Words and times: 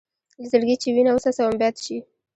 له 0.39 0.45
زړګي 0.51 0.75
چې 0.81 0.87
وینه 0.95 1.11
وڅڅوم 1.13 1.53
بیت 1.61 1.75
شي. 1.85 1.97